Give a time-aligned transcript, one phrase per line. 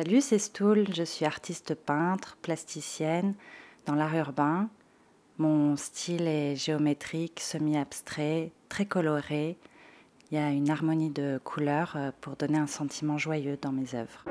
[0.00, 3.34] Salut, c'est Stoul, je suis artiste peintre, plasticienne
[3.84, 4.68] dans l'art urbain.
[5.38, 9.58] Mon style est géométrique, semi-abstrait, très coloré.
[10.30, 13.96] Il y a une harmonie de couleurs euh, pour donner un sentiment joyeux dans mes
[13.96, 14.24] œuvres.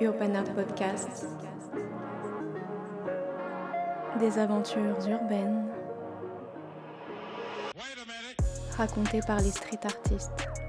[0.00, 1.26] Urban Art Podcast.
[4.20, 5.66] Des aventures urbaines
[8.74, 10.63] racontées par les street artistes.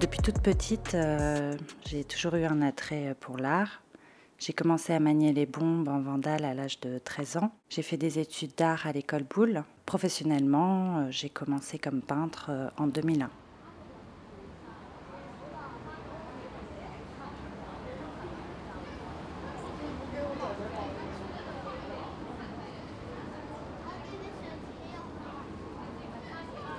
[0.00, 3.80] Depuis toute petite, euh, j'ai toujours eu un attrait pour l'art.
[4.38, 7.52] J'ai commencé à manier les bombes en vandale à l'âge de 13 ans.
[7.70, 9.62] J'ai fait des études d'art à l'école Boulle.
[9.86, 13.30] Professionnellement, euh, j'ai commencé comme peintre euh, en 2001.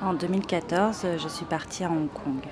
[0.01, 2.43] En 2014, je suis partie à Hong Kong.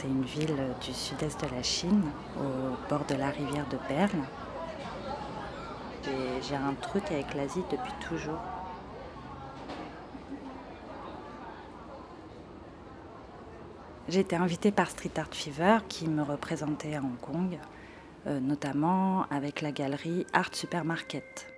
[0.00, 4.22] C'est une ville du sud-est de la Chine, au bord de la rivière de Perle.
[6.40, 8.40] J'ai un truc avec l'Asie depuis toujours.
[14.08, 17.58] J'ai été invitée par Street Art Fever qui me représentait à Hong Kong,
[18.26, 21.49] euh, notamment avec la galerie Art Supermarket.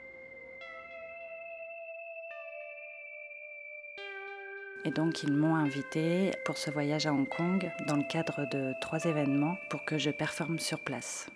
[4.84, 8.72] Et donc ils m'ont invité pour ce voyage à Hong Kong dans le cadre de
[8.80, 11.28] trois événements pour que je performe sur place.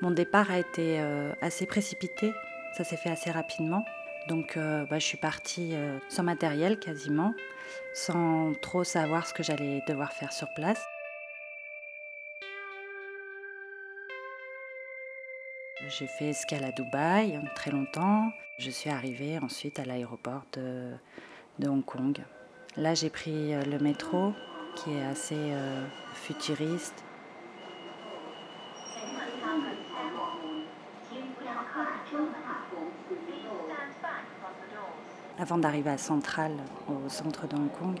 [0.00, 2.32] Mon départ a été euh, assez précipité,
[2.76, 3.84] ça s'est fait assez rapidement.
[4.28, 7.34] Donc euh, bah, je suis partie euh, sans matériel quasiment,
[7.94, 10.84] sans trop savoir ce que j'allais devoir faire sur place.
[15.88, 18.30] J'ai fait escale à Dubaï très longtemps.
[18.58, 20.92] Je suis arrivée ensuite à l'aéroport de,
[21.66, 22.18] Hong Kong.
[22.76, 24.32] Là, j'ai pris le métro
[24.76, 25.52] qui est assez
[26.14, 27.04] futuriste.
[35.38, 36.52] Avant d'arriver à Central,
[36.88, 37.98] au centre de Hong Kong,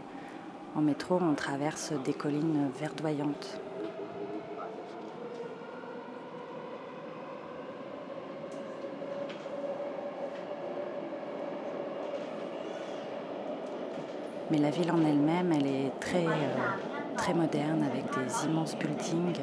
[0.76, 3.60] en métro, on traverse des collines verdoyantes.
[14.52, 16.56] Mais la ville en elle-même, elle est très, euh,
[17.16, 19.40] très moderne avec des immenses buildings.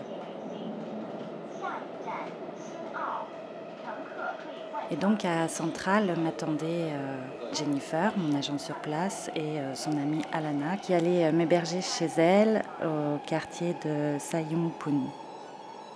[4.91, 7.17] Et donc à Centrale m'attendait euh,
[7.53, 12.61] Jennifer, mon agent sur place, et euh, son amie Alana, qui allait m'héberger chez elle
[12.83, 15.07] au quartier de Sayungpun.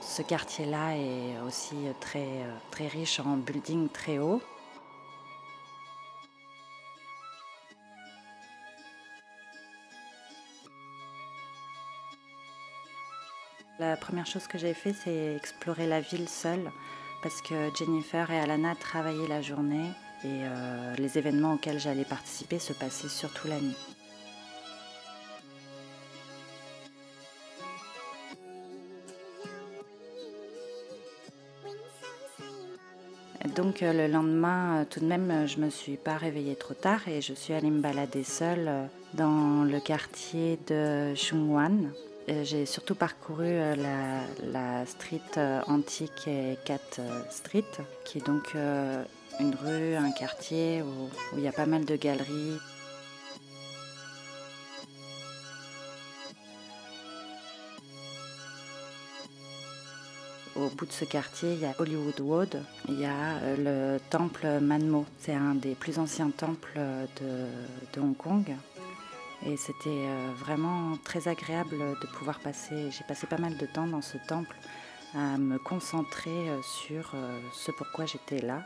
[0.01, 2.27] Ce quartier-là est aussi très,
[2.71, 4.41] très riche en buildings très hauts.
[13.79, 16.71] La première chose que j'ai fait, c'est explorer la ville seule
[17.21, 19.89] parce que Jennifer et Alana travaillaient la journée
[20.23, 23.75] et euh, les événements auxquels j'allais participer se passaient surtout la nuit.
[33.55, 37.07] Donc euh, le lendemain, euh, tout de même, je me suis pas réveillée trop tard
[37.07, 42.95] et je suis allée me balader seule dans le quartier de Shungwan, euh, j'ai surtout
[42.95, 43.75] parcouru euh,
[44.51, 47.63] la, street euh, antique et Cat Street,
[48.05, 48.55] qui est donc
[49.39, 52.57] une rue, un quartier où, où il y a pas mal de galeries.
[60.55, 64.59] Au bout de ce quartier, il y a Hollywood Road, il y a le temple
[64.61, 65.05] Manmo.
[65.19, 66.79] C'est un des plus anciens temples
[67.19, 68.55] de Hong Kong.
[69.45, 73.87] Et c'était euh, vraiment très agréable de pouvoir passer, j'ai passé pas mal de temps
[73.87, 74.55] dans ce temple
[75.13, 78.63] à me concentrer euh, sur euh, ce pourquoi j'étais là.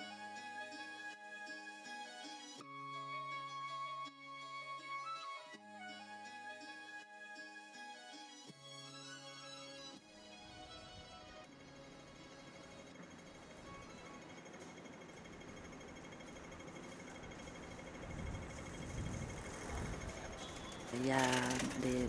[21.81, 22.07] des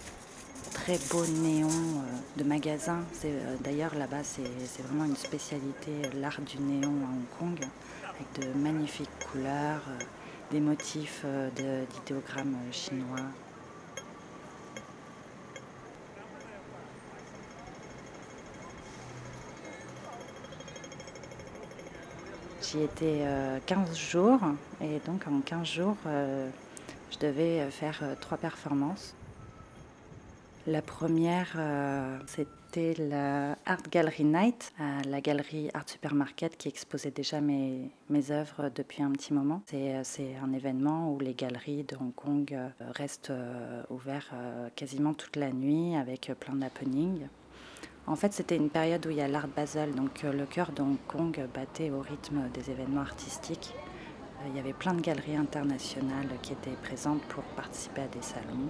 [0.72, 3.02] très beaux néons euh, de magasins.
[3.12, 7.69] C'est, euh, d'ailleurs, là-bas, c'est, vraiment une spécialité, euh, l'art du néon à Hong Kong,
[8.05, 9.82] avec de magnifiques couleurs,
[10.50, 13.16] des motifs de, d'idéogrammes chinois.
[22.62, 23.25] J'y étais
[23.66, 24.40] 15 jours
[24.81, 25.96] et donc en 15 jours,
[27.10, 29.14] je devais faire trois performances.
[30.66, 31.56] La première,
[32.26, 34.72] c'était c'était la Art Gallery Night,
[35.06, 39.62] la galerie Art Supermarket qui exposait déjà mes, mes œuvres depuis un petit moment.
[39.66, 40.02] C'est euh,
[40.44, 44.34] un événement où les galeries de Hong Kong euh, restent euh, ouvertes
[44.76, 47.28] quasiment toute la nuit avec plein d'happenings.
[48.06, 50.82] En fait, c'était une période où il y a l'Art Basel, donc le cœur de
[50.82, 53.72] Hong Kong battait au rythme des événements artistiques.
[54.46, 58.69] Il y avait plein de galeries internationales qui étaient présentes pour participer à des salons,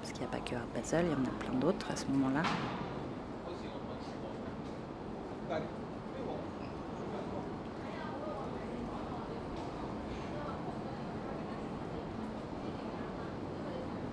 [0.00, 1.96] parce qu'il n'y a pas que Art Basel, il y en a plein d'autres à
[1.96, 2.42] ce moment-là.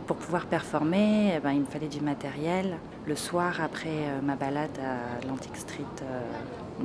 [0.08, 2.78] Pour pouvoir performer, eh ben, il me fallait du matériel.
[3.06, 6.22] Le soir, après euh, ma balade à l'Antique Street, euh,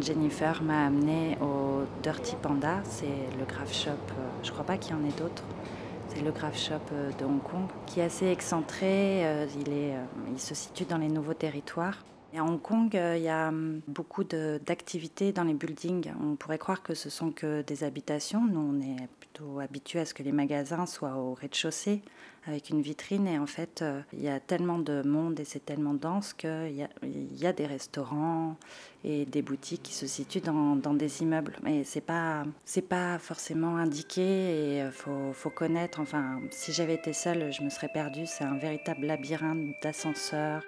[0.01, 2.81] Jennifer m'a amené au Dirty Panda.
[2.83, 3.07] C'est
[3.39, 5.45] le graph shop, euh, je crois pas qu'il y en ait d'autres.
[6.09, 9.23] C'est le graph shop de Hong Kong qui est assez excentré.
[9.55, 9.73] il,
[10.33, 11.99] il se situe dans les nouveaux territoires.
[12.35, 16.13] Et à Hong Kong, il y a hum, beaucoup d'activités dans les buildings.
[16.23, 18.45] On pourrait croire que ce sont que des habitations.
[18.47, 22.01] Nous, on est plutôt habitués à ce que les magasins soient au rez-de-chaussée
[22.47, 23.27] avec une vitrine.
[23.29, 26.75] Et en fait, euh, il y a tellement de monde et c'est tellement dense qu'il
[26.75, 28.57] y, a, y a des restaurants
[29.05, 31.57] et des boutiques qui se situent dans, dans des immeubles.
[31.63, 32.45] Mais c'est pas,
[32.89, 36.01] pas forcément indiqué et euh, faut, faut, connaître.
[36.01, 38.27] Enfin, si j'avais été seule, je me serais perdue.
[38.27, 40.63] C'est un véritable labyrinthe d'ascenseurs.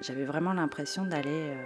[0.00, 1.56] J'avais vraiment l'impression d'aller euh,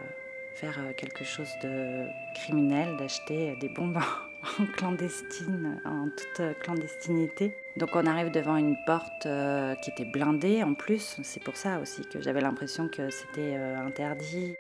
[0.55, 3.99] faire euh, quelque chose de criminel, d'acheter des bombes
[4.61, 7.57] en clandestine, en toute euh, clandestinité.
[7.77, 11.19] Donc on arrive devant une porte euh, qui était blindée en plus.
[11.23, 14.55] C'est pour ça aussi que j'avais l'impression que c'était interdit.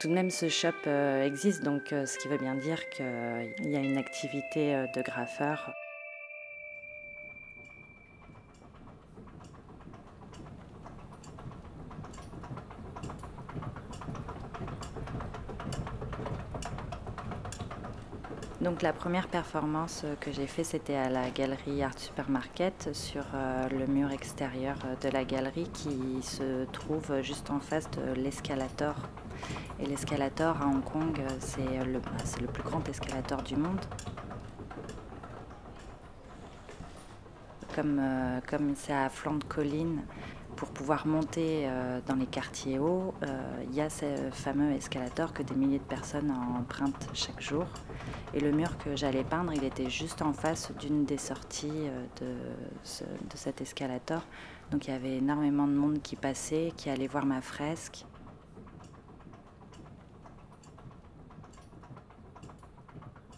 [0.00, 0.88] Tout de même, ce shop
[1.24, 3.04] existe, donc ce qui veut bien dire qu'il
[3.62, 5.74] y a une activité de graffeur.
[18.80, 23.68] La première performance euh, que j'ai faite, c'était à la galerie Art Supermarket sur euh,
[23.70, 28.94] le mur extérieur euh, de la galerie qui se trouve juste en face de l'escalator.
[29.80, 32.10] Et l'escalator à Hong Kong, c'est le, bah,
[32.40, 33.80] le plus grand escalator du monde.
[37.74, 38.00] Comme,
[38.48, 40.02] comme c'est à flanc de colline,
[40.58, 45.32] pour pouvoir monter euh, dans les quartiers hauts, euh, il y a ce fameux escalator
[45.32, 47.64] que des milliers de personnes empruntent chaque jour.
[48.34, 52.04] Et le mur que j'allais peindre, il était juste en face d'une des sorties euh,
[52.20, 54.20] de, de cet escalator.
[54.72, 58.04] Donc il y avait énormément de monde qui passait, qui allait voir ma fresque.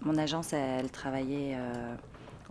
[0.00, 1.58] Mon agence, elle travaillait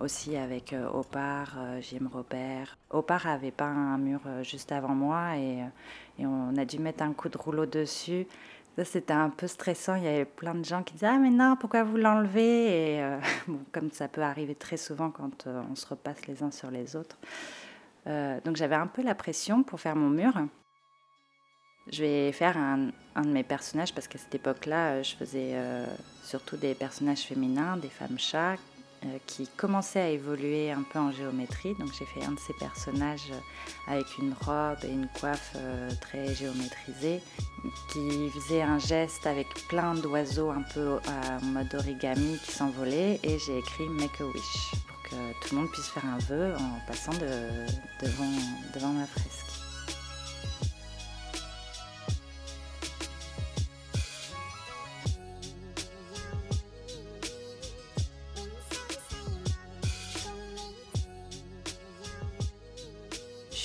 [0.01, 2.77] aussi avec euh, Opar, euh, JM Robert.
[2.89, 5.63] Opar avait peint un mur euh, juste avant moi et,
[6.19, 8.27] on a dû mettre un coup de rouleau dessus.
[8.75, 9.95] Ça, c'était un peu stressant.
[9.95, 12.97] Il y avait plein de gens qui disaient Ah, mais non, pourquoi vous l'enlevez?
[12.97, 13.17] Et
[13.71, 17.17] comme ça peut arriver très souvent quand on se repasse les uns sur les autres.
[18.05, 20.33] donc j'avais un peu la pression pour faire mon mur.
[21.89, 22.89] Je vais faire un,
[23.21, 25.55] de mes personnages parce qu'à cette époque-là, je faisais
[26.23, 28.57] surtout des personnages féminins, des femmes chats
[29.25, 31.75] qui commençait à évoluer un peu en géométrie.
[31.75, 35.89] Donc j'ai fait un de ces personnages euh, avec une robe et une coiffe euh,
[36.01, 37.21] très géométrisée,
[37.91, 40.99] qui faisait un geste avec plein d'oiseaux un peu
[41.41, 43.19] en mode origami qui s'envolaient.
[43.23, 46.53] Et j'ai écrit Make a Wish pour que tout le monde puisse faire un vœu
[46.55, 49.48] en passant devant ma fresque.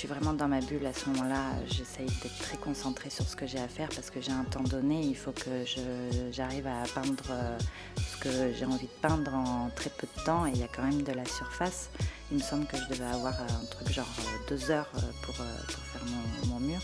[0.05, 1.41] Vraiment dans ma bulle à ce moment-là.
[1.67, 4.63] J'essaye d'être très concentrée sur ce que j'ai à faire parce que j'ai un temps
[4.63, 5.01] donné.
[5.01, 5.65] Il faut que
[6.31, 7.57] j'arrive à peindre euh,
[7.97, 10.67] ce que j'ai envie de peindre en très peu de temps et il y a
[10.67, 11.89] quand même de la surface.
[12.31, 15.35] Il me semble que je devais avoir un truc genre euh, deux heures euh, pour,
[15.35, 16.01] faire
[16.47, 16.81] mon mur.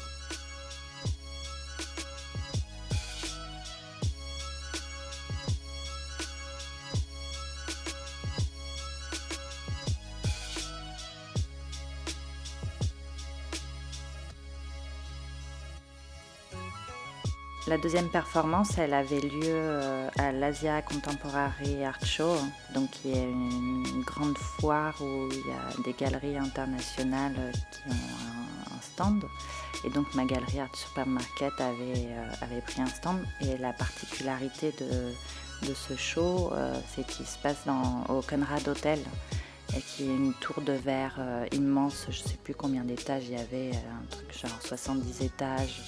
[17.71, 22.35] La deuxième performance, elle avait lieu euh, à l'Asia Contemporary Art Show,
[22.73, 28.73] donc qui est une grande foire où il y a des galeries internationales qui ont
[28.73, 29.23] un, stand.
[29.85, 32.09] Et donc ma galerie Art Supermarket avait,
[32.41, 33.23] avait pris un stand.
[33.39, 36.51] Et la particularité de, ce show,
[36.93, 37.63] c'est qu'il se passe
[38.09, 38.99] au Conrad Hotel
[39.77, 41.17] et qui est une tour de verre
[41.53, 45.79] immense, je ne sais plus combien d'étages il y avait, un truc genre 70 étages.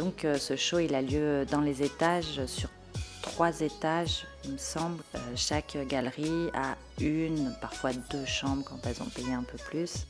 [0.00, 2.70] Donc euh, ce show, il a lieu dans les étages, sur
[3.20, 5.02] trois étages, il me semble.
[5.14, 10.06] Euh, chaque galerie a une, parfois deux chambres quand elles ont payé un peu plus.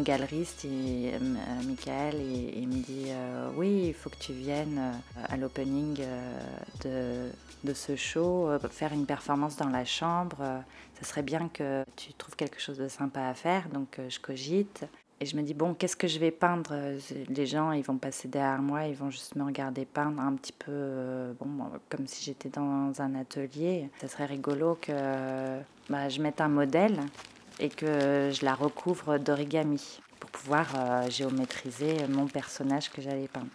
[0.00, 1.18] Mon galeriste, il, euh,
[1.66, 2.14] Michael,
[2.56, 3.10] il, me dit
[3.54, 4.80] oui, il faut que tu viennes
[5.28, 6.00] à l'opening
[6.82, 7.28] de,
[7.64, 10.62] de, ce show, faire une performance dans la chambre
[11.00, 13.68] ce serait bien que tu trouves quelque chose de sympa à faire.
[13.68, 14.86] Donc euh, je cogite.
[15.22, 16.74] Et je me dis, bon, qu'est-ce que je vais peindre?
[17.28, 20.52] Les gens, ils vont passer derrière moi, ils vont juste me regarder peindre un petit
[20.52, 23.90] peu, euh, bon, comme si j'étais dans un atelier.
[24.00, 25.58] Ça serait rigolo que
[25.90, 26.98] bah, je mette un modèle
[27.60, 33.46] et que je la recouvre d'origami pour pouvoir euh, géométriser mon personnage que j'allais peindre.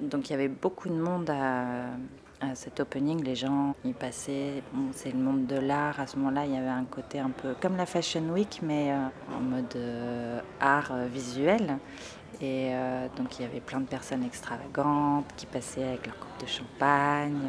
[0.00, 1.86] Donc il y avait beaucoup de monde à,
[2.54, 3.24] cet opening.
[3.24, 4.62] Les gens y passaient.
[4.92, 5.98] c'est le monde de l'art.
[5.98, 8.92] À ce moment-là, il y avait un côté un peu comme la Fashion Week, mais
[8.92, 11.78] euh, en mode euh, art visuel.
[12.40, 12.72] Et
[13.16, 17.48] donc il y avait plein de personnes extravagantes qui passaient avec leur coupe de champagne.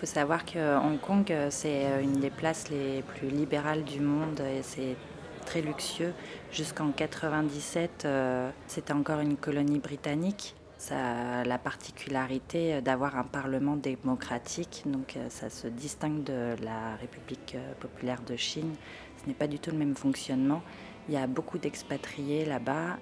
[0.00, 3.84] Il faut savoir que Hong Kong, euh, c'est euh, une des places les plus libérales
[3.84, 4.96] du monde et c'est
[5.44, 6.14] très luxueux.
[6.50, 10.54] Jusqu'en 97, euh, c'était encore une colonie britannique.
[10.80, 18.22] Ça la particularité d'avoir un parlement démocratique, donc ça se distingue de la République populaire
[18.22, 18.74] de Chine.
[19.22, 20.62] Ce n'est pas du tout le même fonctionnement.
[21.06, 22.96] Il y a beaucoup d'expatriés là-bas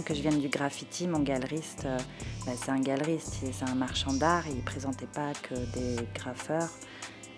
[0.00, 1.98] que je vienne du graffiti, mon galeriste, euh,
[2.46, 6.70] bah, c'est un galeriste, c'est un marchand d'art, il présentait pas que des graffeurs.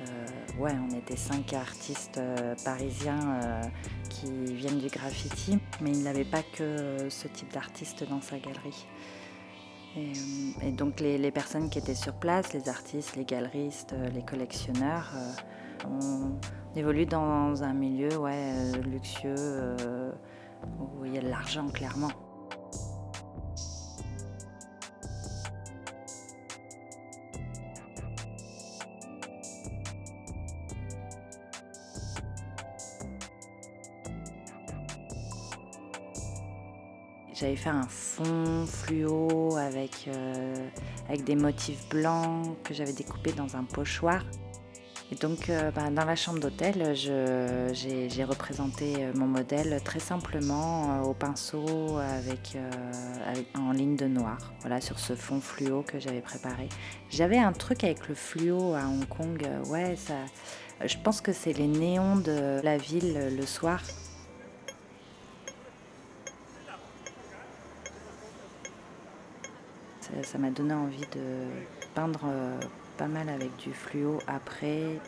[0.00, 3.61] Euh, ouais, on était cinq artistes euh, parisiens
[4.08, 8.87] qui viennent du graffiti, mais il n'avait pas que ce type d'artiste dans sa galerie.
[9.96, 15.12] Et, donc les, personnes qui étaient sur place, les artistes, les galeristes, les collectionneurs,
[15.88, 16.38] on
[16.76, 19.76] évolue dans un milieu ouais, luxueux
[20.78, 22.11] où il y a de l'argent clairement.
[37.66, 40.54] Un fond fluo avec, euh,
[41.09, 44.23] avec des motifs blancs que j'avais découpés dans un pochoir.
[45.11, 51.02] Et donc, euh, bah, dans la chambre d'hôtel, j'ai représenté euh, mon modèle très simplement
[51.04, 52.59] au pinceau avec,
[53.54, 56.68] en ligne de noir, voilà, sur ce fond fluo que j'avais préparé.
[57.09, 60.16] J'avais un truc avec le fluo à Hong Kong, ouais, ça,
[60.85, 63.80] je pense que c'est les néons de la ville le soir
[70.23, 71.46] ça m'a donné envie de
[71.94, 72.58] peindre euh,
[72.99, 74.99] pas mal avec du fluo après.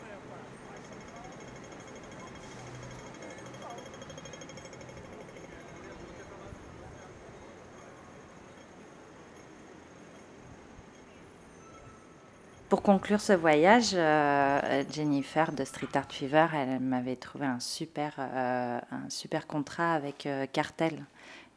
[12.69, 18.15] Pour conclure ce voyage, euh, Jennifer de Street Art Fever, elle m'avait trouvé un super,
[18.19, 21.05] euh, un super contrat avec Cartel,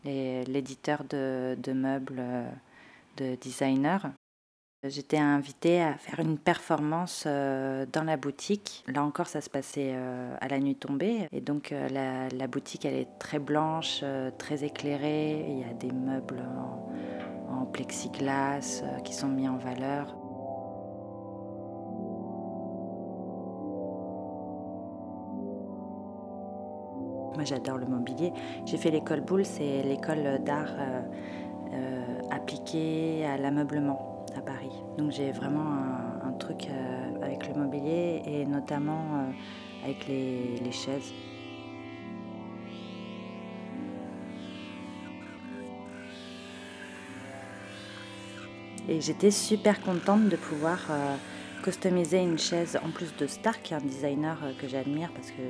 [0.05, 2.23] l'éditeur de, de, meubles
[3.17, 4.11] de designer.
[4.83, 8.83] J'étais invitée à faire une performance euh, dans la boutique.
[8.89, 11.29] Là encore, ça se passait euh, à la nuit tombée.
[11.33, 11.87] Et donc, euh,
[12.33, 14.03] la, boutique, elle est très blanche,
[14.39, 15.45] très éclairée.
[15.51, 16.43] Il y a des meubles
[17.51, 20.17] en, plexiglas qui sont mis en valeur.
[27.35, 28.33] Moi, j'adore le mobilier.
[28.65, 30.75] J'ai fait l'école Boulle, c'est l'école d'art
[31.73, 34.73] euh, appliquée à l'ameublement à Paris.
[34.99, 35.67] Donc j'ai vraiment
[36.25, 41.13] un, truc euh, avec le mobilier et notamment euh, avec les, chaises.
[48.89, 50.81] Et j'étais super contente de pouvoir
[51.63, 55.43] customiser une chaise en plus de Stark, un designer que j'admire parce que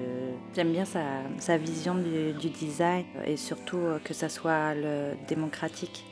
[0.55, 6.05] j'aime bien sa, vision du, design et surtout que ça soit le démocratique.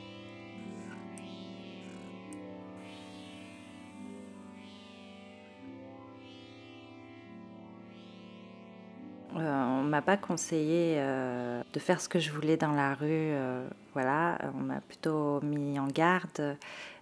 [9.89, 13.07] M'a pas conseillé euh, de faire ce que je voulais dans la rue.
[13.09, 16.57] Euh, voilà, on m'a plutôt mis en garde.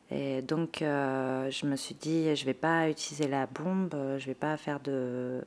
[0.09, 4.33] Et donc, euh, je me suis dit, je vais pas utiliser la bombe, je vais
[4.33, 5.43] pas faire de,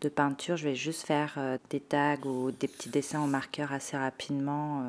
[0.00, 3.98] de peinture, je vais juste faire des tags ou des petits dessins au marqueur assez
[3.98, 4.88] rapidement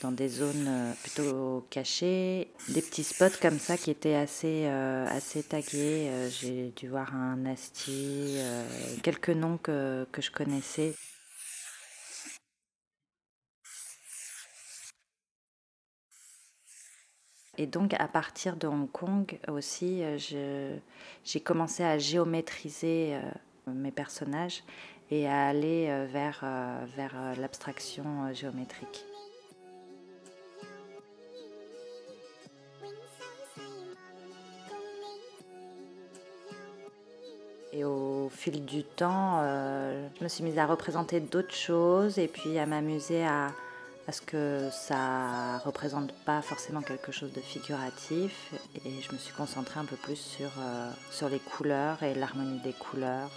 [0.00, 6.08] dans des zones plutôt cachées, des petits spots comme ça qui étaient assez, assez tagués.
[6.30, 8.38] J'ai dû voir un Asti,
[9.02, 10.94] quelques noms que, que je connaissais.
[17.58, 20.74] Et donc à partir de Hong Kong aussi, euh,
[21.22, 23.20] j'ai commencé à géométriser euh,
[23.70, 24.64] mes personnages
[25.10, 26.46] et à aller euh, vers,
[26.96, 29.04] vers l'abstraction géométrique.
[37.74, 42.58] Et au fil du temps, je me suis mise à représenter d'autres choses et puis
[42.58, 43.48] à m'amuser à,
[44.06, 48.52] parce que ça représente pas forcément quelque chose de figuratif
[48.84, 52.60] et je me suis concentrée un peu plus sur, euh, sur les couleurs et l'harmonie
[52.60, 53.30] des couleurs.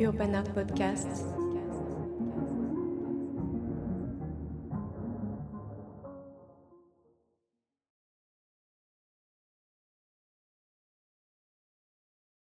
[0.00, 1.49] Urban Art Podcasts.